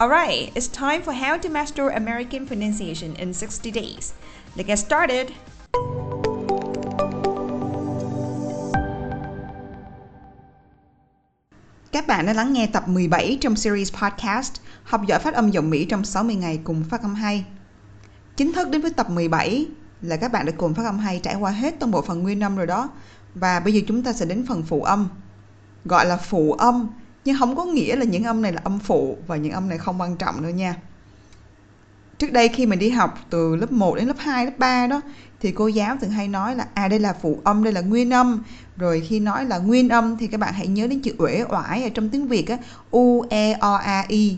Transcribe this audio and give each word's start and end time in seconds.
Alright, 0.00 0.52
it's 0.54 0.68
time 0.68 1.02
for 1.02 1.12
how 1.12 1.36
to 1.38 1.48
master 1.48 1.88
American 1.88 2.46
pronunciation 2.46 3.14
in 3.14 3.34
60 3.34 3.72
days. 3.72 4.12
Let's 4.54 4.66
get 4.66 4.78
started! 4.78 5.26
Các 11.92 12.06
bạn 12.06 12.26
đã 12.26 12.32
lắng 12.32 12.52
nghe 12.52 12.66
tập 12.66 12.88
17 12.88 13.38
trong 13.40 13.56
series 13.56 13.92
podcast 13.92 14.52
Học 14.84 15.06
giỏi 15.06 15.18
phát 15.18 15.34
âm 15.34 15.50
giọng 15.50 15.70
Mỹ 15.70 15.84
trong 15.84 16.04
60 16.04 16.36
ngày 16.36 16.60
cùng 16.64 16.84
phát 16.90 17.02
âm 17.02 17.14
hay. 17.14 17.44
Chính 18.36 18.52
thức 18.52 18.68
đến 18.70 18.82
với 18.82 18.90
tập 18.90 19.10
17 19.10 19.66
là 20.02 20.16
các 20.16 20.32
bạn 20.32 20.46
đã 20.46 20.52
cùng 20.56 20.74
phát 20.74 20.84
âm 20.84 20.98
hay 20.98 21.20
trải 21.22 21.34
qua 21.34 21.50
hết 21.50 21.74
toàn 21.80 21.92
bộ 21.92 22.02
phần 22.02 22.22
nguyên 22.22 22.44
âm 22.44 22.56
rồi 22.56 22.66
đó. 22.66 22.90
Và 23.34 23.60
bây 23.60 23.74
giờ 23.74 23.80
chúng 23.88 24.02
ta 24.02 24.12
sẽ 24.12 24.26
đến 24.26 24.46
phần 24.48 24.62
phụ 24.62 24.82
âm. 24.82 25.08
Gọi 25.84 26.06
là 26.06 26.16
phụ 26.16 26.52
âm 26.52 26.88
nhưng 27.28 27.38
không 27.38 27.56
có 27.56 27.64
nghĩa 27.64 27.96
là 27.96 28.04
những 28.04 28.24
âm 28.24 28.42
này 28.42 28.52
là 28.52 28.60
âm 28.64 28.78
phụ 28.78 29.18
và 29.26 29.36
những 29.36 29.52
âm 29.52 29.68
này 29.68 29.78
không 29.78 30.00
quan 30.00 30.16
trọng 30.16 30.42
đâu 30.42 30.50
nha. 30.50 30.76
Trước 32.18 32.32
đây 32.32 32.48
khi 32.48 32.66
mình 32.66 32.78
đi 32.78 32.90
học 32.90 33.18
từ 33.30 33.56
lớp 33.56 33.72
1 33.72 33.94
đến 33.94 34.06
lớp 34.06 34.18
2, 34.18 34.44
lớp 34.44 34.52
3 34.58 34.86
đó 34.86 35.00
thì 35.40 35.52
cô 35.52 35.68
giáo 35.68 35.96
thường 36.00 36.10
hay 36.10 36.28
nói 36.28 36.56
là 36.56 36.66
à 36.74 36.88
đây 36.88 36.98
là 36.98 37.12
phụ 37.22 37.40
âm, 37.44 37.64
đây 37.64 37.72
là 37.72 37.80
nguyên 37.80 38.12
âm. 38.12 38.42
Rồi 38.76 39.02
khi 39.08 39.20
nói 39.20 39.44
là 39.44 39.58
nguyên 39.58 39.88
âm 39.88 40.16
thì 40.16 40.26
các 40.26 40.40
bạn 40.40 40.54
hãy 40.54 40.66
nhớ 40.66 40.86
đến 40.86 41.00
chữ 41.00 41.14
uể 41.18 41.44
oải 41.48 41.82
ở 41.82 41.88
trong 41.94 42.08
tiếng 42.08 42.28
Việt 42.28 42.48
á, 42.48 42.56
u 42.90 43.24
e 43.30 43.52
o 43.52 43.74
a 43.74 44.04
i. 44.08 44.36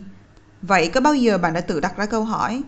Vậy 0.62 0.88
có 0.88 1.00
bao 1.00 1.14
giờ 1.14 1.38
bạn 1.38 1.52
đã 1.52 1.60
tự 1.60 1.80
đặt 1.80 1.96
ra 1.96 2.06
câu 2.06 2.24
hỏi 2.24 2.62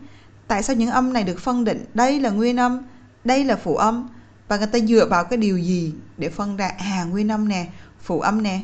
tại 0.49 0.63
sao 0.63 0.77
những 0.77 0.91
âm 0.91 1.13
này 1.13 1.25
được 1.25 1.41
phân 1.41 1.65
định 1.65 1.85
đây 1.95 2.21
là 2.21 2.31
nguyên 2.31 2.57
âm, 2.57 2.79
đây 3.25 3.45
là 3.45 3.57
phụ 3.57 3.77
âm 3.77 4.09
và 4.49 4.57
người 4.57 4.67
ta 4.67 4.79
dựa 4.79 5.07
vào 5.07 5.25
cái 5.25 5.37
điều 5.37 5.59
gì 5.59 5.95
để 6.19 6.29
phân 6.29 6.57
ra 6.57 6.69
à 6.69 7.05
nguyên 7.05 7.29
âm 7.29 7.49
nè, 7.49 7.67
phụ 8.03 8.21
âm 8.21 8.43
nè. 8.43 8.61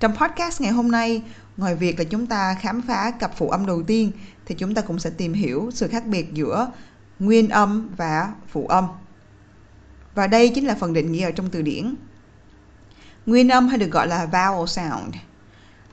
Trong 0.00 0.16
podcast 0.16 0.60
ngày 0.60 0.72
hôm 0.72 0.90
nay, 0.90 1.22
ngoài 1.56 1.74
việc 1.74 1.98
là 1.98 2.04
chúng 2.04 2.26
ta 2.26 2.54
khám 2.54 2.82
phá 2.82 3.10
cặp 3.10 3.36
phụ 3.36 3.50
âm 3.50 3.66
đầu 3.66 3.82
tiên 3.82 4.12
thì 4.46 4.54
chúng 4.54 4.74
ta 4.74 4.82
cũng 4.82 4.98
sẽ 4.98 5.10
tìm 5.10 5.32
hiểu 5.32 5.70
sự 5.74 5.88
khác 5.88 6.06
biệt 6.06 6.32
giữa 6.32 6.70
nguyên 7.18 7.48
âm 7.48 7.88
và 7.96 8.32
phụ 8.48 8.66
âm. 8.66 8.86
Và 10.14 10.26
đây 10.26 10.52
chính 10.54 10.66
là 10.66 10.74
phần 10.74 10.92
định 10.92 11.12
nghĩa 11.12 11.24
ở 11.24 11.30
trong 11.30 11.50
từ 11.50 11.62
điển. 11.62 11.94
Nguyên 13.26 13.48
âm 13.48 13.68
hay 13.68 13.78
được 13.78 13.90
gọi 13.90 14.08
là 14.08 14.26
vowel 14.26 14.66
sound. 14.66 15.14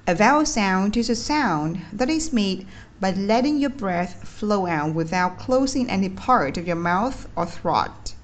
A 0.06 0.14
vowel 0.14 0.44
sound 0.44 0.98
is 0.98 1.12
a 1.12 1.16
sound 1.16 1.78
that 2.00 2.10
is 2.10 2.34
made 2.34 2.58
by 3.00 3.12
letting 3.12 3.62
your 3.62 3.74
breath 3.80 4.12
flow 4.40 4.84
out 4.84 4.96
without 4.96 5.30
closing 5.46 5.88
any 5.88 6.10
part 6.10 6.58
of 6.58 6.66
your 6.68 6.78
mouth 6.78 7.42
or 7.42 7.50
throat. 7.62 8.16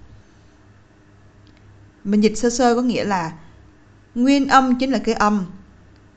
Mình 2.03 2.21
dịch 2.21 2.37
sơ 2.37 2.49
sơ 2.49 2.75
có 2.75 2.81
nghĩa 2.81 3.03
là 3.03 3.33
nguyên 4.15 4.47
âm 4.47 4.79
chính 4.79 4.91
là 4.91 4.99
cái 4.99 5.15
âm 5.15 5.45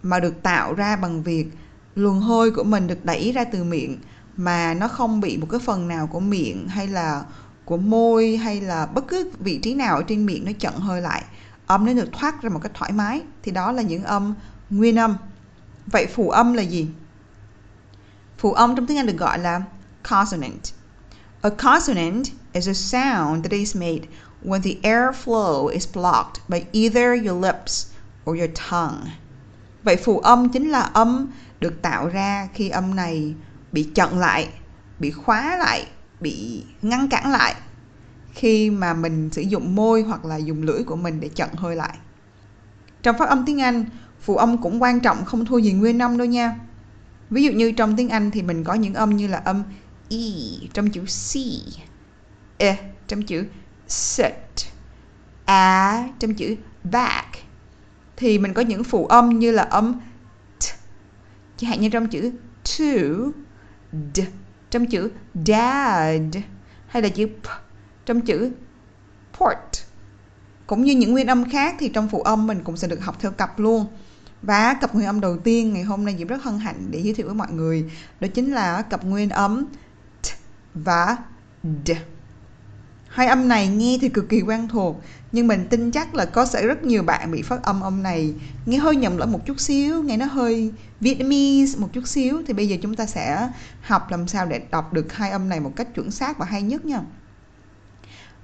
mà 0.09 0.21
được 0.21 0.43
tạo 0.43 0.75
ra 0.75 0.97
bằng 0.97 1.22
việc 1.22 1.47
luồng 1.94 2.21
hôi 2.21 2.50
của 2.50 2.65
mình 2.65 2.87
được 2.87 3.05
đẩy 3.05 3.33
ra 3.33 3.44
từ 3.44 3.65
miệng, 3.65 3.99
mà 4.37 4.75
nó 4.75 4.89
không 4.89 5.21
bị 5.21 5.37
một 5.37 5.47
cái 5.50 5.61
phần 5.61 5.89
nào 5.89 6.06
của 6.06 6.21
miệng 6.21 6.69
hay 6.69 6.87
là 6.87 7.25
của 7.65 7.77
môi 7.77 8.37
hay 8.37 8.61
là 8.61 8.87
bất 8.87 9.09
cứ 9.09 9.31
vị 9.39 9.59
trí 9.59 9.75
nào 9.75 9.97
ở 9.97 10.03
trên 10.03 10.27
miệng 10.27 10.45
nó 10.45 10.53
chặn 10.59 10.75
hơi 10.81 11.00
lại. 11.00 11.25
Âm 11.66 11.87
nó 11.87 11.93
được 11.93 12.09
thoát 12.12 12.43
ra 12.43 12.50
một 12.50 12.61
cách 12.62 12.72
thoải 12.75 12.93
mái. 12.93 13.22
Thì 13.43 13.53
đó 13.53 13.72
là 13.72 13.83
những 13.83 14.05
âm 14.05 14.34
nguyên 14.71 14.99
âm. 14.99 15.16
Vậy 15.87 16.06
phụ 16.06 16.31
âm 16.31 16.53
là 16.53 16.62
gì? 16.62 16.89
Phụ 18.39 18.53
âm 18.53 18.77
trong 18.77 18.87
tiếng 18.87 18.97
anh 18.97 19.06
được 19.06 19.16
gọi 19.16 19.39
là 19.39 19.62
consonant. 20.11 20.62
A 21.41 21.50
consonant 21.50 22.25
is 22.53 22.69
a 22.69 22.75
sound 22.75 23.45
that 23.45 23.50
is 23.50 23.77
made 23.77 24.00
when 24.45 24.62
the 24.62 24.71
air 24.83 25.16
flow 25.25 25.66
is 25.66 25.89
blocked 25.95 26.41
by 26.49 26.65
either 26.72 27.27
your 27.27 27.45
lips 27.45 27.87
or 28.31 28.39
your 28.39 28.50
tongue. 28.71 29.00
Vậy 29.87 29.97
phụ 29.97 30.19
âm 30.19 30.49
chính 30.49 30.69
là 30.69 30.81
âm 30.81 31.29
được 31.61 31.83
tạo 31.83 32.09
ra 32.09 32.49
khi 32.55 32.69
âm 32.69 32.97
này 32.97 33.35
bị 33.73 33.89
chặn 33.95 34.19
lại, 34.19 34.49
bị 34.99 35.11
khóa 35.11 35.57
lại, 35.57 35.87
bị 36.21 36.65
ngăn 36.83 37.09
cản 37.09 37.33
lại 37.33 37.55
khi 38.33 38.71
mà 38.71 38.95
mình 38.95 39.31
sử 39.33 39.43
dụng 39.43 39.75
môi 39.75 40.03
hoặc 40.03 40.25
là 40.25 40.37
dùng 40.37 40.63
lưỡi 40.63 40.85
của 40.85 40.97
mình 40.97 41.21
để 41.21 41.29
chặn 41.29 41.49
hơi 41.55 41.77
lại. 41.77 41.99
Trong 43.03 43.19
phát 43.19 43.29
âm 43.29 43.45
tiếng 43.47 43.61
Anh, 43.61 43.85
phụ 44.21 44.37
âm 44.37 44.63
cũng 44.63 44.83
quan 44.83 45.01
trọng 45.01 45.25
không 45.25 45.45
thua 45.45 45.59
gì 45.59 45.73
nguyên 45.73 46.03
âm 46.03 46.19
đâu 46.19 46.27
nha. 46.27 46.57
Ví 47.31 47.43
dụ 47.43 47.53
như 47.53 47.73
trong 47.73 47.97
tiếng 47.97 48.09
Anh 48.09 48.31
thì 48.31 48.43
mình 48.43 48.65
có 48.65 48.75
những 48.75 48.95
âm 48.95 49.17
như 49.17 49.29
là 49.29 49.39
âm 49.39 49.63
e 50.11 50.17
trong 50.73 50.91
chữ 50.91 51.05
c, 51.05 51.37
e 52.59 52.79
trong 53.09 53.23
chữ 53.23 53.47
sit, 53.89 54.35
a 55.45 56.09
trong 56.19 56.35
chữ 56.35 56.57
back 56.85 57.36
thì 58.16 58.38
mình 58.38 58.54
có 58.54 58.62
những 58.62 58.84
phụ 58.84 59.06
âm 59.06 59.38
như 59.38 59.50
là 59.50 59.62
âm 59.62 60.00
t. 60.60 60.65
Chẳng 61.56 61.71
hạn 61.71 61.81
như 61.81 61.88
trong 61.88 62.09
chữ 62.09 62.32
to, 62.65 62.84
d, 64.15 64.21
trong 64.71 64.87
chữ 64.87 65.10
dad, 65.47 66.37
hay 66.87 67.03
là 67.03 67.09
chữ 67.09 67.27
p, 67.27 67.47
trong 68.06 68.21
chữ 68.21 68.53
port. 69.38 69.82
Cũng 70.66 70.84
như 70.84 70.94
những 70.94 71.12
nguyên 71.12 71.27
âm 71.27 71.50
khác 71.50 71.77
thì 71.78 71.88
trong 71.88 72.09
phụ 72.09 72.21
âm 72.21 72.47
mình 72.47 72.65
cũng 72.65 72.77
sẽ 72.77 72.88
được 72.88 73.00
học 73.00 73.16
theo 73.21 73.31
cặp 73.31 73.59
luôn. 73.59 73.87
Và 74.43 74.75
cặp 74.75 74.94
nguyên 74.94 75.06
âm 75.06 75.21
đầu 75.21 75.38
tiên 75.38 75.75
ngày 75.75 75.83
hôm 75.83 76.04
nay 76.04 76.15
Diễm 76.19 76.28
rất 76.28 76.43
hân 76.43 76.59
hạnh 76.59 76.88
để 76.91 77.03
giới 77.03 77.15
thiệu 77.15 77.27
với 77.27 77.34
mọi 77.34 77.53
người, 77.53 77.91
đó 78.21 78.28
chính 78.34 78.53
là 78.53 78.83
cặp 78.83 79.04
nguyên 79.04 79.31
âm 79.31 79.66
t 80.22 80.27
và 80.75 81.16
d 81.87 81.91
hai 83.16 83.27
âm 83.27 83.49
này 83.49 83.69
nghe 83.69 83.99
thì 84.00 84.09
cực 84.09 84.28
kỳ 84.28 84.41
quen 84.41 84.69
thuộc, 84.69 85.03
nhưng 85.32 85.47
mình 85.47 85.66
tin 85.71 85.91
chắc 85.91 86.15
là 86.15 86.25
có 86.25 86.47
sẽ 86.47 86.66
rất 86.66 86.84
nhiều 86.84 87.03
bạn 87.03 87.31
bị 87.31 87.43
phát 87.43 87.62
âm 87.62 87.81
âm 87.81 88.03
này. 88.03 88.34
Nghe 88.66 88.78
hơi 88.78 88.97
nhầm 88.97 89.16
lẫn 89.16 89.32
một 89.32 89.47
chút 89.47 89.60
xíu, 89.60 90.03
nghe 90.03 90.16
nó 90.16 90.27
hơi 90.27 90.72
Vietnamese 91.00 91.78
một 91.78 91.88
chút 91.93 92.09
xíu, 92.09 92.43
thì 92.47 92.53
bây 92.53 92.69
giờ 92.69 92.77
chúng 92.82 92.94
ta 92.94 93.06
sẽ 93.06 93.49
học 93.82 94.10
làm 94.10 94.28
sao 94.28 94.47
để 94.47 94.60
đọc 94.71 94.93
được 94.93 95.12
hai 95.12 95.31
âm 95.31 95.49
này 95.49 95.60
một 95.60 95.72
cách 95.77 95.94
chuẩn 95.94 96.10
xác 96.10 96.38
và 96.38 96.47
hay 96.47 96.62
nhất 96.62 96.84
nha. 96.84 97.00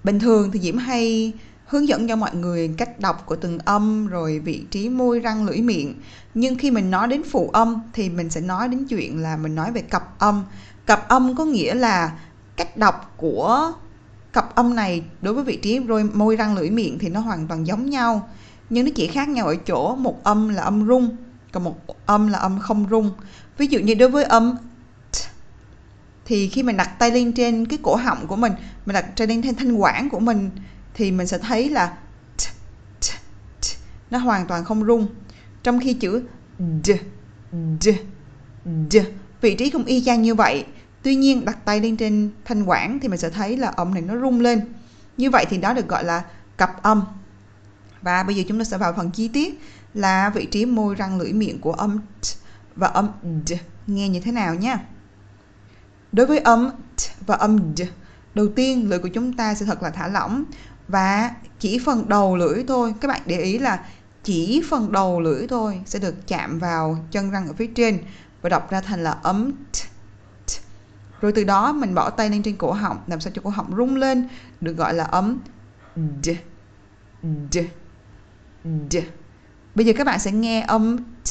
Bình 0.04 0.20
thường 0.20 0.50
thì 0.52 0.60
Diễm 0.60 0.78
hay 0.78 1.32
hướng 1.66 1.88
dẫn 1.88 2.08
cho 2.08 2.16
mọi 2.16 2.34
người 2.34 2.74
cách 2.78 3.00
đọc 3.00 3.22
của 3.26 3.36
từng 3.36 3.58
âm 3.58 4.06
rồi 4.06 4.38
vị 4.38 4.64
trí 4.70 4.88
môi, 4.88 5.20
răng, 5.20 5.46
lưỡi, 5.46 5.60
miệng. 5.60 5.94
Nhưng 6.34 6.58
khi 6.58 6.70
mình 6.70 6.90
nói 6.90 7.08
đến 7.08 7.22
phụ 7.30 7.50
âm 7.52 7.82
thì 7.92 8.08
mình 8.08 8.30
sẽ 8.30 8.40
nói 8.40 8.68
đến 8.68 8.86
chuyện 8.88 9.22
là 9.22 9.36
mình 9.36 9.54
nói 9.54 9.72
về 9.72 9.80
cặp 9.80 10.18
âm. 10.18 10.44
Cặp 10.86 11.08
âm 11.08 11.36
có 11.36 11.44
nghĩa 11.44 11.74
là 11.74 12.12
cách 12.56 12.76
đọc 12.76 13.14
của 13.16 13.72
cặp 14.32 14.55
âm 14.55 14.75
này 14.75 15.02
đối 15.23 15.34
với 15.34 15.44
vị 15.44 15.56
trí 15.56 15.79
rồi 15.79 16.05
môi 16.05 16.37
răng 16.37 16.55
lưỡi 16.55 16.70
miệng 16.70 16.99
thì 16.99 17.08
nó 17.08 17.20
hoàn 17.20 17.49
toàn 17.49 17.67
giống 17.67 17.90
nhau 17.90 18.29
nhưng 18.70 18.84
nó 18.84 18.90
chỉ 18.94 19.06
khác 19.06 19.29
nhau 19.29 19.46
ở 19.46 19.56
chỗ 19.56 19.96
một 19.96 20.25
âm 20.25 20.49
là 20.49 20.62
âm 20.62 20.87
rung 20.87 21.17
còn 21.52 21.64
một 21.64 22.06
âm 22.06 22.29
là 22.29 22.38
âm 22.38 22.58
không 22.58 22.87
rung. 22.90 23.11
Ví 23.58 23.67
dụ 23.67 23.79
như 23.79 23.94
đối 23.94 24.08
với 24.08 24.25
âm 24.25 24.56
t, 25.12 25.17
thì 26.25 26.49
khi 26.49 26.62
mình 26.62 26.76
đặt 26.76 26.99
tay 26.99 27.11
lên 27.11 27.32
trên 27.32 27.67
cái 27.67 27.79
cổ 27.82 27.96
họng 27.96 28.26
của 28.26 28.37
mình 28.37 28.52
mình 28.87 28.94
đặt 28.94 29.17
tay 29.17 29.26
lên 29.26 29.43
trên 29.43 29.55
thanh 29.55 29.76
quản 29.76 30.08
của 30.08 30.20
mình 30.20 30.50
thì 30.94 31.11
mình 31.11 31.26
sẽ 31.26 31.38
thấy 31.38 31.69
là 31.69 31.96
t, 32.37 32.43
t, 33.00 33.06
t, 33.61 33.64
nó 34.11 34.19
hoàn 34.19 34.46
toàn 34.46 34.64
không 34.64 34.85
rung. 34.85 35.06
Trong 35.62 35.81
khi 35.81 35.94
chữ 35.94 36.23
d 36.85 36.90
d 37.81 37.88
d 38.90 38.99
vị 39.40 39.55
trí 39.55 39.70
không 39.70 39.85
y 39.85 40.05
chang 40.05 40.23
như 40.23 40.35
vậy 40.35 40.64
Tuy 41.02 41.14
nhiên, 41.14 41.44
đặt 41.44 41.64
tay 41.64 41.81
lên 41.81 41.96
trên 41.96 42.31
thanh 42.44 42.64
quản 42.64 43.00
thì 43.00 43.08
mình 43.08 43.19
sẽ 43.19 43.31
thấy 43.31 43.56
là 43.56 43.69
âm 43.69 43.94
này 43.94 44.02
nó 44.02 44.20
rung 44.20 44.40
lên. 44.40 44.72
Như 45.16 45.31
vậy 45.31 45.46
thì 45.50 45.58
đó 45.58 45.72
được 45.72 45.88
gọi 45.88 46.04
là 46.04 46.25
cặp 46.58 46.82
âm. 46.82 47.02
Và 48.02 48.22
bây 48.22 48.37
giờ 48.37 48.43
chúng 48.49 48.58
ta 48.58 48.64
sẽ 48.64 48.78
vào 48.78 48.93
phần 48.93 49.10
chi 49.10 49.28
tiết 49.28 49.60
là 49.94 50.31
vị 50.31 50.46
trí 50.46 50.66
môi 50.66 50.94
răng 50.94 51.19
lưỡi 51.19 51.32
miệng 51.32 51.60
của 51.60 51.72
âm 51.72 51.99
t 51.99 52.25
và 52.76 52.88
âm 52.88 53.08
d 53.46 53.52
nghe 53.87 54.08
như 54.08 54.20
thế 54.20 54.32
nào 54.32 54.54
nha. 54.54 54.81
Đối 56.12 56.26
với 56.26 56.38
âm 56.38 56.70
t 56.70 57.00
và 57.26 57.34
âm 57.34 57.76
d, 57.76 57.82
đầu 58.34 58.49
tiên 58.49 58.88
lưỡi 58.90 58.99
của 58.99 59.08
chúng 59.08 59.32
ta 59.32 59.54
sẽ 59.54 59.66
thật 59.66 59.82
là 59.82 59.90
thả 59.90 60.08
lỏng 60.08 60.44
và 60.88 61.31
chỉ 61.58 61.78
phần 61.78 62.08
đầu 62.08 62.37
lưỡi 62.37 62.64
thôi 62.69 62.94
các 63.00 63.08
bạn 63.08 63.20
để 63.26 63.40
ý 63.40 63.58
là 63.58 63.84
chỉ 64.25 64.62
phần 64.70 64.93
đầu 64.93 65.20
lưỡi 65.20 65.46
thôi 65.46 65.81
sẽ 65.87 65.99
được 65.99 66.26
chạm 66.26 66.58
vào 66.58 66.99
chân 67.10 67.31
răng 67.31 67.46
ở 67.46 67.52
phía 67.52 67.66
trên 67.66 67.99
và 68.43 68.49
đọc 68.49 68.70
ra 68.70 68.81
thành 68.81 69.04
là 69.04 69.10
âm 69.10 69.52
t 69.52 69.91
rồi 71.22 71.32
từ 71.32 71.44
đó 71.44 71.72
mình 71.72 71.94
bỏ 71.94 72.10
tay 72.10 72.30
lên 72.30 72.42
trên 72.42 72.56
cổ 72.56 72.72
họng 72.72 73.02
làm 73.06 73.20
sao 73.20 73.32
cho 73.34 73.42
cổ 73.42 73.50
họng 73.50 73.76
rung 73.76 73.96
lên 73.96 74.28
được 74.60 74.76
gọi 74.76 74.94
là 74.94 75.04
ấm. 75.04 75.38
D. 76.22 76.28
D. 77.52 77.58
D. 78.90 78.96
Bây 79.74 79.86
giờ 79.86 79.92
các 79.96 80.06
bạn 80.06 80.19
sẽ 80.19 80.32
nghe 80.32 80.60
âm 80.60 80.98
t 80.98 81.28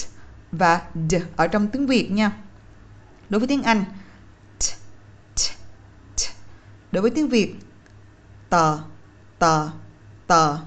và 0.51 0.81
d 1.09 1.15
ở 1.35 1.47
trong 1.47 1.67
tiếng 1.67 1.88
Việt 1.88 2.11
nha. 2.11 2.31
Đối 3.29 3.39
với 3.39 3.47
tiếng 3.47 3.63
Anh 3.63 3.83
t, 4.59 4.63
t, 5.35 5.41
t. 6.17 6.21
đối 6.91 7.01
với 7.01 7.11
tiếng 7.11 7.29
Việt 7.29 7.55
tờ 8.49 8.77
tờ 9.39 9.69
tờ 10.27 10.57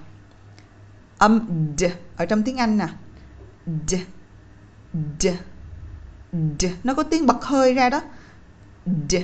âm 1.18 1.48
d 1.78 1.84
ở 2.16 2.26
trong 2.26 2.42
tiếng 2.42 2.56
Anh 2.56 2.78
nè. 2.78 2.88
D 3.88 3.94
d 5.20 5.26
d. 6.58 6.66
Nó 6.84 6.94
có 6.94 7.02
tiếng 7.02 7.26
bật 7.26 7.44
hơi 7.44 7.74
ra 7.74 7.90
đó 7.90 8.00
d. 8.86 9.14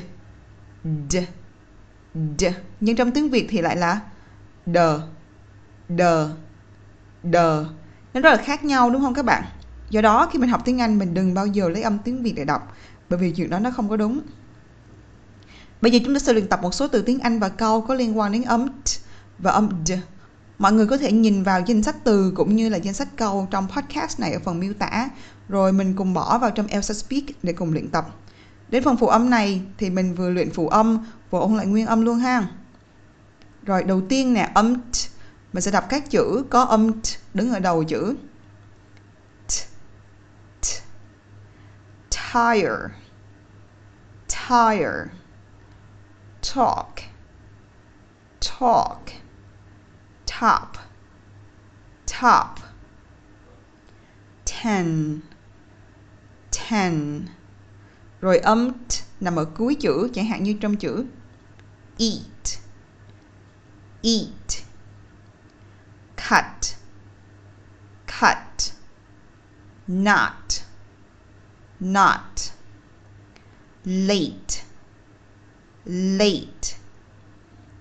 D. 1.10 1.16
D. 2.38 2.44
Nhưng 2.80 2.96
trong 2.96 3.10
tiếng 3.10 3.30
Việt 3.30 3.46
thì 3.50 3.60
lại 3.60 3.76
là 3.76 4.00
đờ 4.66 5.00
đờ 5.88 6.30
đờ 7.22 7.66
nó 8.14 8.20
rất 8.20 8.30
là 8.30 8.36
khác 8.36 8.64
nhau, 8.64 8.90
đúng 8.90 9.02
không 9.02 9.14
các 9.14 9.24
bạn? 9.24 9.44
Do 9.90 10.00
đó 10.00 10.28
khi 10.32 10.38
mình 10.38 10.50
học 10.50 10.62
tiếng 10.64 10.80
Anh, 10.80 10.98
mình 10.98 11.14
đừng 11.14 11.34
bao 11.34 11.46
giờ 11.46 11.68
lấy 11.68 11.82
âm 11.82 11.98
tiếng 11.98 12.22
Việt 12.22 12.32
để 12.36 12.44
đọc, 12.44 12.76
bởi 13.08 13.18
vì 13.18 13.32
chuyện 13.32 13.50
đó 13.50 13.58
nó 13.58 13.70
không 13.70 13.88
có 13.88 13.96
đúng. 13.96 14.20
Bây 15.80 15.92
giờ 15.92 15.98
chúng 16.04 16.14
ta 16.14 16.18
sẽ 16.18 16.32
luyện 16.32 16.48
tập 16.48 16.62
một 16.62 16.74
số 16.74 16.88
từ 16.88 17.02
tiếng 17.02 17.20
Anh 17.20 17.38
và 17.38 17.48
câu 17.48 17.80
có 17.80 17.94
liên 17.94 18.18
quan 18.18 18.32
đến 18.32 18.42
âm 18.42 18.68
t 18.68 18.88
và 19.38 19.50
âm 19.50 19.68
d. 19.86 19.92
Mọi 20.58 20.72
người 20.72 20.86
có 20.86 20.96
thể 20.96 21.12
nhìn 21.12 21.42
vào 21.42 21.60
danh 21.66 21.82
sách 21.82 21.96
từ 22.04 22.32
cũng 22.36 22.56
như 22.56 22.68
là 22.68 22.76
danh 22.76 22.94
sách 22.94 23.08
câu 23.16 23.48
trong 23.50 23.68
podcast 23.68 24.20
này 24.20 24.32
ở 24.32 24.38
phần 24.44 24.60
miêu 24.60 24.72
tả, 24.72 25.08
rồi 25.48 25.72
mình 25.72 25.96
cùng 25.96 26.14
bỏ 26.14 26.38
vào 26.38 26.50
trong 26.50 26.66
Elsa 26.66 26.94
Speak 26.94 27.24
để 27.42 27.52
cùng 27.52 27.72
luyện 27.72 27.88
tập 27.88 28.06
đến 28.70 28.84
phần 28.84 28.96
phụ 28.96 29.06
âm 29.06 29.30
này 29.30 29.62
thì 29.78 29.90
mình 29.90 30.14
vừa 30.14 30.30
luyện 30.30 30.50
phụ 30.50 30.68
âm 30.68 31.06
vừa 31.30 31.40
ôn 31.40 31.56
lại 31.56 31.66
nguyên 31.66 31.86
âm 31.86 32.02
luôn 32.02 32.18
ha. 32.18 32.46
Rồi 33.62 33.84
đầu 33.84 34.02
tiên 34.08 34.34
nè 34.34 34.50
âm 34.54 34.74
t 34.74 34.96
mình 35.52 35.62
sẽ 35.62 35.70
đọc 35.70 35.84
các 35.88 36.10
chữ 36.10 36.44
có 36.50 36.62
âm 36.62 36.92
t 36.92 37.06
đứng 37.34 37.52
ở 37.52 37.58
đầu 37.58 37.84
chữ. 37.84 38.16
T, 39.48 39.52
t, 40.60 40.66
tire. 42.10 42.76
Tire. 44.28 45.04
Talk. 46.54 46.94
Talk. 48.40 49.00
Top. 50.26 50.68
Top. 52.06 52.58
Ten. 54.46 55.20
Ten 56.50 57.26
rồi 58.20 58.38
âm 58.38 58.70
t 58.72 58.92
nằm 59.20 59.36
ở 59.36 59.44
cuối 59.44 59.74
chữ, 59.74 60.10
chẳng 60.14 60.26
hạn 60.26 60.42
như 60.42 60.56
trong 60.60 60.76
chữ. 60.76 61.04
Eat. 61.98 62.58
Eat. 64.02 64.64
Cut. 66.16 66.76
Cut. 68.06 68.72
Not. 69.86 70.62
Not. 71.80 72.40
Late. 73.84 74.64
Late. 75.84 76.76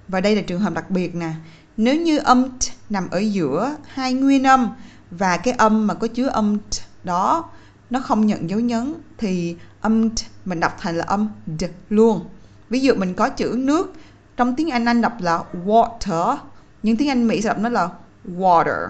Và 0.07 0.21
đây 0.21 0.35
là 0.35 0.41
trường 0.41 0.61
hợp 0.61 0.73
đặc 0.73 0.89
biệt 0.89 1.15
nè. 1.15 1.33
Nếu 1.77 2.01
như 2.01 2.17
âm 2.17 2.49
t 2.59 2.63
nằm 2.89 3.09
ở 3.09 3.19
giữa 3.19 3.77
hai 3.87 4.13
nguyên 4.13 4.43
âm 4.43 4.69
và 5.11 5.37
cái 5.37 5.53
âm 5.53 5.87
mà 5.87 5.93
có 5.93 6.07
chứa 6.07 6.27
âm 6.27 6.57
t 6.59 6.73
đó 7.03 7.51
nó 7.89 7.99
không 7.99 8.25
nhận 8.25 8.49
dấu 8.49 8.59
nhấn 8.59 8.93
thì 9.17 9.57
âm 9.81 10.09
t, 10.09 10.19
mình 10.45 10.59
đọc 10.59 10.75
thành 10.79 10.97
là 10.97 11.05
âm 11.07 11.29
d 11.59 11.63
luôn. 11.89 12.25
Ví 12.69 12.79
dụ 12.79 12.95
mình 12.95 13.13
có 13.13 13.29
chữ 13.29 13.55
nước, 13.57 13.93
trong 14.37 14.55
tiếng 14.55 14.69
Anh 14.69 14.85
Anh 14.85 15.01
đọc 15.01 15.13
là 15.19 15.43
water, 15.65 16.37
nhưng 16.83 16.97
tiếng 16.97 17.09
Anh 17.09 17.27
Mỹ 17.27 17.41
sẽ 17.41 17.49
đọc 17.49 17.59
nó 17.59 17.69
là 17.69 17.89
water. 18.37 18.89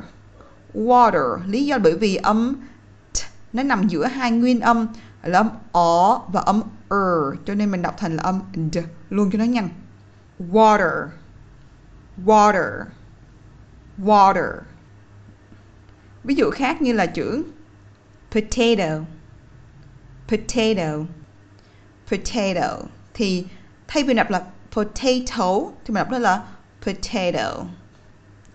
Water, 0.73 1.37
lý 1.47 1.65
do 1.65 1.77
bởi 1.77 1.97
vì 1.97 2.15
âm 2.15 2.55
t, 3.13 3.17
nó 3.53 3.63
nằm 3.63 3.87
giữa 3.87 4.05
hai 4.05 4.31
nguyên 4.31 4.59
âm, 4.59 4.87
là 5.23 5.39
âm 5.39 5.49
o 5.71 6.21
và 6.27 6.41
âm 6.41 6.61
er 6.89 7.39
cho 7.45 7.55
nên 7.55 7.71
mình 7.71 7.81
đọc 7.81 7.95
thành 7.97 8.15
là 8.15 8.23
âm 8.23 8.41
d 8.73 8.77
luôn 9.09 9.31
cho 9.31 9.39
nó 9.39 9.45
nhanh. 9.45 9.69
Water 10.39 11.07
water 12.25 12.83
water. 13.97 14.53
Ví 16.23 16.35
dụ 16.35 16.49
khác 16.51 16.81
như 16.81 16.93
là 16.93 17.05
chữ 17.05 17.43
potato. 18.31 19.05
Potato. 20.27 21.05
Potato. 22.11 22.77
Thì 23.13 23.45
thay 23.87 24.03
vì 24.03 24.13
đọc 24.13 24.29
là 24.29 24.45
potato 24.71 25.71
thì 25.85 25.93
mình 25.93 25.93
đọc 25.93 26.09
đó 26.09 26.17
là 26.17 26.43
potato. 26.85 27.63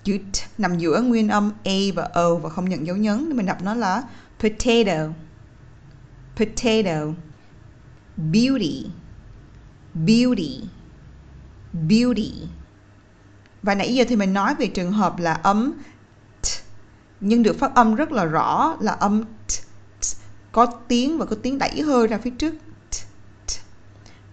Chữ 0.05 0.19
t 0.19 0.37
nằm 0.59 0.79
giữa 0.79 1.00
nguyên 1.00 1.29
âm 1.29 1.53
a 1.65 1.73
và 1.94 2.11
o 2.15 2.35
và 2.35 2.50
không 2.50 2.69
nhận 2.69 2.87
dấu 2.87 2.97
nhấn 2.97 3.25
nên 3.29 3.37
mình 3.37 3.47
đọc 3.47 3.62
nó 3.62 3.75
là 3.75 4.03
potato. 4.41 5.12
Potato. 6.37 7.06
Beauty. 8.17 8.87
Beauty. 9.94 10.61
Beauty. 11.73 12.32
Và 13.62 13.75
nãy 13.75 13.94
giờ 13.94 14.05
thì 14.09 14.17
mình 14.17 14.32
nói 14.32 14.55
về 14.55 14.67
trường 14.67 14.93
hợp 14.93 15.19
là 15.19 15.35
âm 15.35 15.73
t. 16.43 16.47
Nhưng 17.20 17.43
được 17.43 17.59
phát 17.59 17.75
âm 17.75 17.94
rất 17.94 18.12
là 18.12 18.25
rõ 18.25 18.77
là 18.81 18.93
âm 18.93 19.25
t, 19.25 19.27
t 19.49 19.64
có 20.55 20.67
tiếng 20.67 21.19
và 21.19 21.27
có 21.27 21.37
tiếng 21.43 21.59
đẩy 21.59 21.83
hơi 21.83 22.06
ra 22.06 22.19
phía 22.19 22.31
trước. 22.31 22.55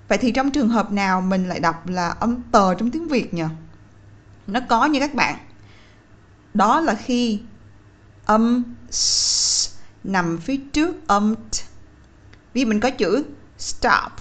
Vậy 0.08 0.18
thì 0.18 0.32
trong 0.32 0.52
trường 0.52 0.70
hợp 0.70 0.92
nào 0.92 1.22
mình 1.22 1.48
lại 1.48 1.60
đọc 1.60 1.88
là 1.88 2.10
âm 2.10 2.42
tờ 2.52 2.76
trong 2.76 2.92
tiếng 2.92 3.08
việt 3.08 3.34
nhỉ 3.34 3.44
nó 4.48 4.60
có 4.70 4.86
như 4.86 5.00
các 5.00 5.14
bạn. 5.14 5.38
Đó 6.54 6.80
là 6.80 6.96
khi 6.96 7.42
âm 8.26 8.64
s 8.90 9.70
nằm 10.04 10.38
phía 10.38 10.58
trước 10.74 11.08
âm 11.08 11.36
t. 11.36 11.56
Vì 12.54 12.66
mình 12.66 12.80
có 12.80 12.90
chữ 12.90 13.26
stop. 13.58 14.12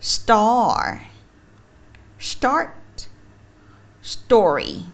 Star 0.00 0.96
start 2.20 2.68
story. 4.02 4.84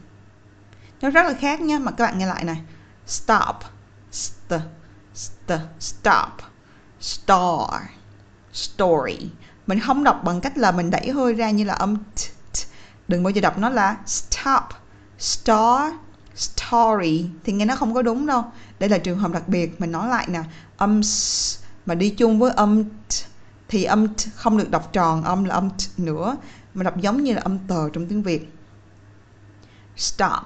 Nó 1.01 1.11
rất 1.11 1.23
là 1.23 1.35
khác 1.41 1.61
nha 1.61 1.79
mà 1.79 1.91
các 1.91 2.05
bạn 2.05 2.19
nghe 2.19 2.27
lại 2.27 2.45
này. 2.45 2.63
Stop 3.07 3.57
st, 4.11 4.53
The 5.49 5.61
stop 5.81 6.29
star 7.01 7.71
story. 8.53 9.31
Mình 9.67 9.81
không 9.81 10.05
đọc 10.05 10.21
bằng 10.25 10.41
cách 10.41 10.59
là 10.59 10.73
mình 10.73 10.91
đẩy 10.91 11.11
hơi 11.11 11.35
ra 11.35 11.51
như 11.51 11.65
là 11.65 11.75
âm 11.75 11.97
t, 11.97 12.19
t. 12.53 12.57
đừng 13.09 13.23
bao 13.23 13.31
giờ 13.31 13.41
đọc 13.41 13.59
nó 13.59 13.69
là 13.69 13.97
stop 14.07 14.63
star 15.19 15.93
story. 16.35 17.31
Thì 17.45 17.53
nghe 17.53 17.65
nó 17.65 17.77
không 17.77 17.95
có 17.95 18.03
đúng 18.03 18.27
đâu. 18.27 18.45
Đây 18.79 18.89
là 18.89 18.99
trường 18.99 19.19
hợp 19.19 19.33
đặc 19.33 19.49
biệt. 19.49 19.81
Mình 19.81 19.93
nói 19.93 20.09
lại 20.09 20.27
nè. 20.31 20.43
Âm 20.77 21.03
s 21.03 21.59
mà 21.87 21.95
đi 21.95 22.11
chung 22.11 22.39
với 22.39 22.51
âm 22.51 22.85
t, 22.85 23.13
thì 23.69 23.85
âm 23.85 24.09
t 24.09 24.21
không 24.35 24.59
được 24.59 24.71
đọc 24.71 24.93
tròn. 24.93 25.23
Âm 25.25 25.45
là 25.45 25.55
âm 25.55 25.71
t 25.71 25.99
nữa. 25.99 26.37
Mà 26.75 26.83
đọc 26.83 26.97
giống 26.97 27.23
như 27.23 27.35
là 27.35 27.41
âm 27.41 27.59
tờ 27.59 27.91
trong 27.91 28.07
tiếng 28.07 28.23
Việt. 28.23 28.53
Stop 29.97 30.45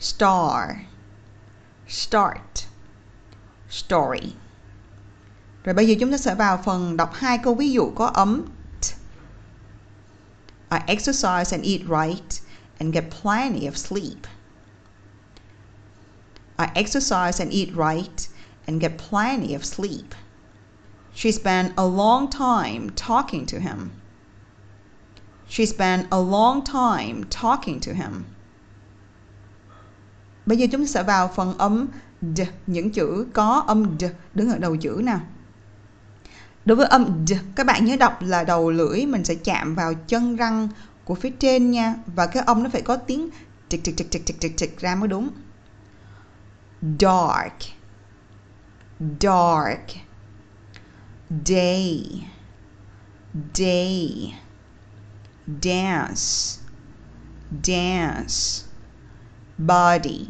star 0.00 0.70
start 1.88 2.67
story 3.78 4.32
rồi 5.64 5.74
bây 5.74 5.88
giờ 5.88 5.94
chúng 6.00 6.10
ta 6.10 6.16
sẽ 6.16 6.34
vào 6.34 6.62
phần 6.64 6.96
đọc 6.96 7.14
hai 7.14 7.38
câu 7.38 7.54
ví 7.54 7.72
dụ 7.72 7.92
có 7.96 8.06
ấm 8.06 8.44
t. 8.80 8.84
I 10.70 10.78
exercise 10.86 11.56
and 11.56 11.64
eat 11.64 11.80
right 11.80 12.42
and 12.78 12.94
get 12.94 13.04
plenty 13.22 13.66
of 13.66 13.74
sleep. 13.74 14.18
I 16.58 16.66
exercise 16.74 17.44
and 17.44 17.52
eat 17.52 17.68
right 17.68 18.28
and 18.66 18.82
get 18.82 18.92
plenty 19.10 19.54
of 19.54 19.64
sleep. 19.64 20.14
She 21.14 21.32
spent 21.32 21.72
a 21.76 21.84
long 21.84 22.30
time 22.30 22.90
talking 22.96 23.46
to 23.46 23.58
him. 23.58 23.90
She 25.48 25.66
spent 25.66 26.06
a 26.10 26.18
long 26.18 26.64
time 26.64 27.24
talking 27.30 27.80
to 27.80 27.92
him. 27.92 28.24
Bây 30.46 30.58
giờ 30.58 30.66
chúng 30.72 30.80
ta 30.80 30.86
sẽ 30.86 31.02
vào 31.02 31.28
phần 31.28 31.58
ấm 31.58 31.88
d, 32.22 32.40
những 32.66 32.90
chữ 32.90 33.26
có 33.32 33.64
âm 33.66 33.98
d 33.98 34.04
đứng 34.34 34.50
ở 34.50 34.58
đầu 34.58 34.76
chữ 34.76 35.00
nào. 35.04 35.20
Đối 36.64 36.76
với 36.76 36.86
âm 36.86 37.26
d, 37.26 37.32
các 37.54 37.66
bạn 37.66 37.84
nhớ 37.84 37.96
đọc 37.96 38.18
là 38.20 38.44
đầu 38.44 38.70
lưỡi 38.70 39.06
mình 39.06 39.24
sẽ 39.24 39.34
chạm 39.34 39.74
vào 39.74 39.94
chân 39.94 40.36
răng 40.36 40.68
của 41.04 41.14
phía 41.14 41.30
trên 41.30 41.70
nha 41.70 41.94
và 42.06 42.26
cái 42.26 42.42
âm 42.46 42.62
nó 42.62 42.70
phải 42.72 42.82
có 42.82 42.96
tiếng 42.96 43.28
trịch 43.68 43.84
trịch 43.84 43.96
trịch 43.96 44.10
trịch 44.10 44.26
trịch 44.26 44.40
trịch 44.40 44.56
trịch 44.56 44.80
ra 44.80 44.94
mới 44.94 45.08
đúng. 45.08 45.30
Dark. 46.82 47.58
Dark. 49.20 49.86
Day. 51.46 52.22
Day 53.54 54.32
dance 55.62 56.60
dance 57.62 58.64
body 59.58 60.28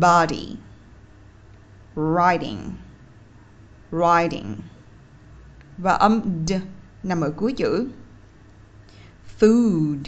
body. 0.00 0.56
Riding. 1.94 2.78
Riding. 3.90 4.62
Và 5.78 5.92
âm 5.92 6.46
d 6.46 6.52
nằm 7.02 7.20
ở 7.20 7.30
cuối 7.36 7.52
chữ 7.52 7.88
food. 9.40 10.02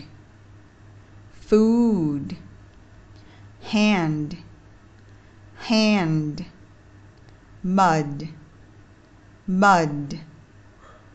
Food. 1.48 2.34
Hand. 3.62 4.34
Hand. 5.56 6.40
Mud. 7.62 8.22
Mud. 9.46 10.14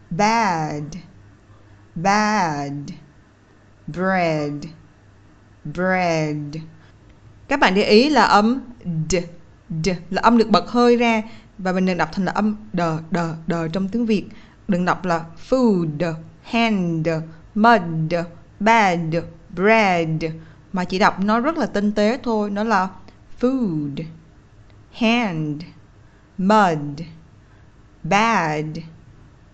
Bad. 0.09 0.97
Bad. 1.95 2.91
Bread. 3.87 4.65
Bread 5.65 6.57
các 7.51 7.59
bạn 7.59 7.75
để 7.75 7.83
ý 7.83 8.09
là 8.09 8.23
âm 8.23 8.59
d 9.09 9.15
d 9.83 9.89
là 10.09 10.21
âm 10.21 10.37
được 10.37 10.49
bật 10.49 10.69
hơi 10.69 10.97
ra 10.97 11.21
và 11.57 11.71
mình 11.71 11.85
đừng 11.85 11.97
đọc 11.97 12.09
thành 12.13 12.25
là 12.25 12.31
âm 12.31 12.55
đờ 12.73 12.99
đờ 13.11 13.35
đờ 13.47 13.67
trong 13.67 13.89
tiếng 13.89 14.05
Việt. 14.05 14.25
Đừng 14.67 14.85
đọc 14.85 15.05
là 15.05 15.25
food, 15.49 16.13
hand, 16.43 17.07
mud 17.55 18.13
bad 18.59 18.99
bread, 19.49 20.23
mà 20.73 20.83
chỉ 20.83 20.99
đọc 20.99 21.19
nó 21.19 21.39
rất 21.39 21.57
là 21.57 21.65
tinh 21.65 21.91
tế 21.91 22.19
thôi. 22.23 22.49
Nó 22.49 22.63
là 22.63 22.87
food, 23.39 24.03
hand, 24.91 25.61
mud 26.37 27.01
bad 28.03 28.65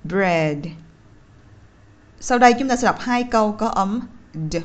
bread. 0.04 0.58
Sau 2.20 2.38
đây 2.38 2.54
chúng 2.60 2.70
ta 2.70 2.76
sẽ 2.76 2.86
đọc 2.86 3.00
hai 3.00 3.24
câu 3.24 3.52
có 3.52 3.68
âm 3.68 4.02
d. 4.34 4.56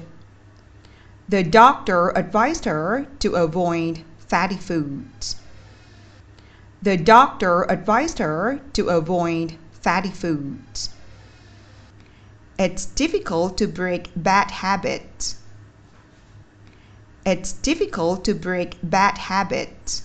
The 1.29 1.43
doctor 1.43 2.11
advised 2.11 2.64
her 2.64 3.07
to 3.21 3.35
avoid 3.35 4.05
fatty 4.29 4.57
foods. 4.57 5.37
The 6.83 6.97
doctor 6.97 7.62
advised 7.69 8.19
her 8.19 8.61
to 8.73 8.88
avoid 8.88 9.57
fatty 9.83 10.11
foods. 10.11 10.91
It's 12.59 12.87
difficult 12.87 13.57
to 13.59 13.67
break 13.67 14.11
bad 14.17 14.50
habits. 14.50 15.37
It's 17.25 17.52
difficult 17.52 18.25
to 18.25 18.35
break 18.35 18.71
bad 18.83 19.19
habits. 19.19 20.02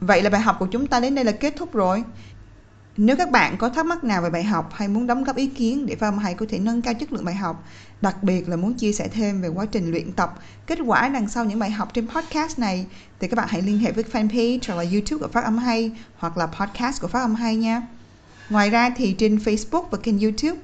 Vậy 0.00 0.22
là 0.22 0.30
bài 0.30 0.40
học 0.40 0.56
của 0.58 0.66
chúng 0.66 0.86
ta 0.86 1.00
đến 1.00 1.14
đây 1.14 1.24
là 1.24 1.32
kết 1.32 1.54
thúc 1.56 1.72
rồi. 1.72 2.04
Nếu 3.00 3.16
các 3.16 3.30
bạn 3.30 3.56
có 3.56 3.68
thắc 3.68 3.86
mắc 3.86 4.04
nào 4.04 4.22
về 4.22 4.30
bài 4.30 4.44
học 4.44 4.70
hay 4.74 4.88
muốn 4.88 5.06
đóng 5.06 5.24
góp 5.24 5.36
ý 5.36 5.46
kiến 5.46 5.86
để 5.86 5.96
Phạm 5.96 6.18
Hay 6.18 6.34
có 6.34 6.46
thể 6.48 6.58
nâng 6.58 6.82
cao 6.82 6.94
chất 6.94 7.12
lượng 7.12 7.24
bài 7.24 7.34
học, 7.34 7.64
đặc 8.00 8.22
biệt 8.22 8.48
là 8.48 8.56
muốn 8.56 8.74
chia 8.74 8.92
sẻ 8.92 9.08
thêm 9.08 9.40
về 9.40 9.48
quá 9.48 9.64
trình 9.64 9.90
luyện 9.90 10.12
tập, 10.12 10.34
kết 10.66 10.78
quả 10.86 11.08
đằng 11.08 11.28
sau 11.28 11.44
những 11.44 11.58
bài 11.58 11.70
học 11.70 11.94
trên 11.94 12.08
podcast 12.08 12.58
này, 12.58 12.86
thì 13.20 13.28
các 13.28 13.36
bạn 13.36 13.48
hãy 13.50 13.62
liên 13.62 13.78
hệ 13.78 13.92
với 13.92 14.04
fanpage 14.12 14.58
hoặc 14.66 14.74
là 14.74 14.90
YouTube 14.92 15.22
của 15.22 15.32
Phát 15.32 15.44
Âm 15.44 15.58
Hay 15.58 15.92
hoặc 16.16 16.38
là 16.38 16.46
podcast 16.46 17.00
của 17.00 17.08
Phát 17.08 17.20
Âm 17.20 17.34
Hay 17.34 17.56
nha. 17.56 17.82
Ngoài 18.50 18.70
ra 18.70 18.90
thì 18.90 19.12
trên 19.12 19.36
Facebook 19.36 19.84
và 19.90 19.98
kênh 20.02 20.18
YouTube, 20.18 20.60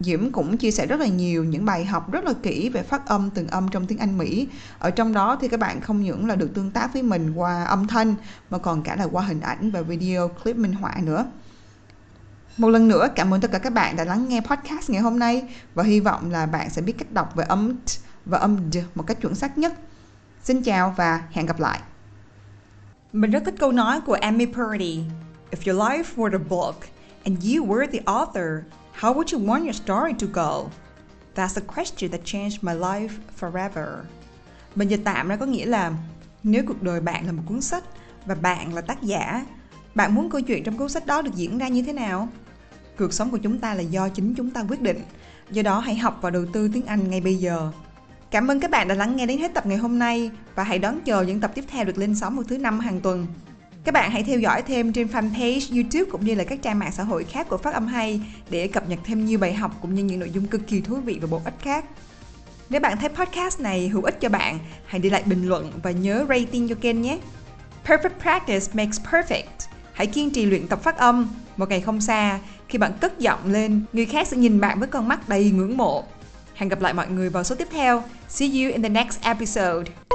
Diễm 0.00 0.32
cũng 0.32 0.56
chia 0.56 0.70
sẻ 0.70 0.86
rất 0.86 1.00
là 1.00 1.06
nhiều 1.06 1.44
những 1.44 1.64
bài 1.64 1.84
học 1.84 2.12
rất 2.12 2.24
là 2.24 2.32
kỹ 2.42 2.68
về 2.68 2.82
phát 2.82 3.06
âm 3.06 3.30
từng 3.30 3.48
âm 3.48 3.68
trong 3.68 3.86
tiếng 3.86 3.98
Anh 3.98 4.18
Mỹ. 4.18 4.48
Ở 4.78 4.90
trong 4.90 5.12
đó 5.12 5.38
thì 5.40 5.48
các 5.48 5.60
bạn 5.60 5.80
không 5.80 6.02
những 6.02 6.26
là 6.26 6.34
được 6.34 6.54
tương 6.54 6.70
tác 6.70 6.92
với 6.92 7.02
mình 7.02 7.32
qua 7.34 7.64
âm 7.64 7.86
thanh 7.86 8.14
mà 8.50 8.58
còn 8.58 8.82
cả 8.82 8.96
là 8.96 9.04
qua 9.04 9.22
hình 9.22 9.40
ảnh 9.40 9.70
và 9.70 9.82
video 9.82 10.28
clip 10.28 10.56
minh 10.56 10.72
họa 10.72 10.94
nữa. 11.02 11.26
Một 12.58 12.68
lần 12.68 12.88
nữa 12.88 13.08
cảm 13.16 13.34
ơn 13.34 13.40
tất 13.40 13.50
cả 13.52 13.58
các 13.58 13.72
bạn 13.72 13.96
đã 13.96 14.04
lắng 14.04 14.28
nghe 14.28 14.40
podcast 14.40 14.90
ngày 14.90 15.02
hôm 15.02 15.18
nay 15.18 15.44
và 15.74 15.82
hy 15.82 16.00
vọng 16.00 16.30
là 16.30 16.46
bạn 16.46 16.70
sẽ 16.70 16.82
biết 16.82 16.92
cách 16.98 17.12
đọc 17.12 17.36
về 17.36 17.44
âm 17.44 17.76
t 17.76 17.90
và 18.24 18.38
âm 18.38 18.72
d 18.72 18.78
một 18.94 19.06
cách 19.06 19.20
chuẩn 19.20 19.34
xác 19.34 19.58
nhất. 19.58 19.72
Xin 20.42 20.62
chào 20.62 20.94
và 20.96 21.22
hẹn 21.30 21.46
gặp 21.46 21.60
lại. 21.60 21.80
Mình 23.12 23.30
rất 23.30 23.42
thích 23.44 23.54
câu 23.58 23.72
nói 23.72 24.00
của 24.00 24.14
Amy 24.20 24.46
Purdy. 24.46 25.04
If 25.50 25.72
your 25.72 25.82
life 25.82 26.04
were 26.16 26.32
a 26.32 26.44
book 26.48 26.76
and 27.24 27.44
you 27.44 27.66
were 27.66 27.86
the 27.86 28.00
author, 28.04 28.64
how 29.00 29.14
would 29.14 29.38
you 29.38 29.46
want 29.46 29.62
your 29.62 29.76
story 29.76 30.12
to 30.20 30.26
go? 30.32 30.70
That's 31.34 31.62
a 31.62 31.74
question 31.74 32.10
that 32.10 32.20
changed 32.24 32.58
my 32.62 32.74
life 32.74 33.12
forever. 33.40 33.88
Mình 34.74 34.88
dịch 34.88 35.00
tạm 35.04 35.28
ra 35.28 35.36
có 35.36 35.46
nghĩa 35.46 35.66
là 35.66 35.92
nếu 36.42 36.62
cuộc 36.66 36.82
đời 36.82 37.00
bạn 37.00 37.26
là 37.26 37.32
một 37.32 37.42
cuốn 37.46 37.60
sách 37.60 37.84
và 38.26 38.34
bạn 38.34 38.74
là 38.74 38.80
tác 38.80 39.02
giả, 39.02 39.46
bạn 39.94 40.14
muốn 40.14 40.30
câu 40.30 40.40
chuyện 40.40 40.64
trong 40.64 40.76
cuốn 40.76 40.88
sách 40.88 41.06
đó 41.06 41.22
được 41.22 41.34
diễn 41.34 41.58
ra 41.58 41.68
như 41.68 41.82
thế 41.82 41.92
nào? 41.92 42.28
Cuộc 42.98 43.12
sống 43.12 43.30
của 43.30 43.38
chúng 43.38 43.58
ta 43.58 43.74
là 43.74 43.82
do 43.82 44.08
chính 44.08 44.34
chúng 44.34 44.50
ta 44.50 44.64
quyết 44.68 44.80
định. 44.80 45.02
Do 45.50 45.62
đó 45.62 45.78
hãy 45.78 45.96
học 45.96 46.18
và 46.22 46.30
đầu 46.30 46.44
tư 46.52 46.70
tiếng 46.72 46.86
Anh 46.86 47.10
ngay 47.10 47.20
bây 47.20 47.34
giờ. 47.34 47.70
Cảm 48.30 48.50
ơn 48.50 48.60
các 48.60 48.70
bạn 48.70 48.88
đã 48.88 48.94
lắng 48.94 49.16
nghe 49.16 49.26
đến 49.26 49.38
hết 49.38 49.54
tập 49.54 49.66
ngày 49.66 49.76
hôm 49.78 49.98
nay 49.98 50.30
và 50.54 50.64
hãy 50.64 50.78
đón 50.78 51.00
chờ 51.04 51.22
những 51.22 51.40
tập 51.40 51.52
tiếp 51.54 51.64
theo 51.68 51.84
được 51.84 51.98
lên 51.98 52.14
sóng 52.14 52.34
vào 52.34 52.44
thứ 52.44 52.58
năm 52.58 52.80
hàng 52.80 53.00
tuần. 53.00 53.26
Các 53.84 53.92
bạn 53.92 54.10
hãy 54.10 54.22
theo 54.22 54.38
dõi 54.38 54.62
thêm 54.62 54.92
trên 54.92 55.06
fanpage, 55.06 55.74
YouTube 55.74 56.10
cũng 56.10 56.24
như 56.24 56.34
là 56.34 56.44
các 56.44 56.62
trang 56.62 56.78
mạng 56.78 56.92
xã 56.92 57.02
hội 57.02 57.24
khác 57.24 57.48
của 57.48 57.56
Phát 57.56 57.74
Âm 57.74 57.86
Hay 57.86 58.20
để 58.50 58.68
cập 58.68 58.88
nhật 58.88 58.98
thêm 59.04 59.24
nhiều 59.24 59.38
bài 59.38 59.54
học 59.54 59.78
cũng 59.80 59.94
như 59.94 60.04
những 60.04 60.20
nội 60.20 60.30
dung 60.30 60.46
cực 60.46 60.66
kỳ 60.66 60.80
thú 60.80 60.96
vị 60.96 61.18
và 61.20 61.26
bổ 61.30 61.40
ích 61.44 61.54
khác. 61.60 61.84
Nếu 62.70 62.80
bạn 62.80 62.98
thấy 62.98 63.08
podcast 63.08 63.60
này 63.60 63.88
hữu 63.88 64.02
ích 64.02 64.20
cho 64.20 64.28
bạn, 64.28 64.58
hãy 64.86 65.00
để 65.00 65.10
lại 65.10 65.22
bình 65.26 65.48
luận 65.48 65.72
và 65.82 65.90
nhớ 65.90 66.26
rating 66.28 66.68
cho 66.68 66.74
kênh 66.74 67.02
nhé. 67.02 67.18
Perfect 67.86 68.20
practice 68.22 68.66
makes 68.72 69.00
perfect. 69.10 69.68
Hãy 69.92 70.06
kiên 70.06 70.30
trì 70.30 70.46
luyện 70.46 70.68
tập 70.68 70.82
phát 70.82 70.96
âm. 70.96 71.28
Một 71.56 71.68
ngày 71.68 71.80
không 71.80 72.00
xa, 72.00 72.38
khi 72.68 72.78
bạn 72.78 72.92
cất 73.00 73.18
giọng 73.18 73.52
lên, 73.52 73.82
người 73.92 74.06
khác 74.06 74.28
sẽ 74.28 74.36
nhìn 74.36 74.60
bạn 74.60 74.78
với 74.78 74.88
con 74.88 75.08
mắt 75.08 75.28
đầy 75.28 75.50
ngưỡng 75.50 75.76
mộ. 75.76 76.04
Hẹn 76.54 76.68
gặp 76.68 76.80
lại 76.80 76.94
mọi 76.94 77.08
người 77.08 77.30
vào 77.30 77.44
số 77.44 77.54
tiếp 77.54 77.68
theo. 77.70 78.02
See 78.28 78.48
you 78.48 78.72
in 78.72 78.82
the 78.82 78.88
next 78.88 79.20
episode. 79.22 80.07